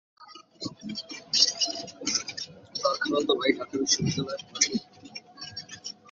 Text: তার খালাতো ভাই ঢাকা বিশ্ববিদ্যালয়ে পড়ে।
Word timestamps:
তার 2.75 2.95
খালাতো 3.01 3.33
ভাই 3.39 3.51
ঢাকা 3.57 3.75
বিশ্ববিদ্যালয়ে 3.81 4.39
পড়ে। 4.43 4.67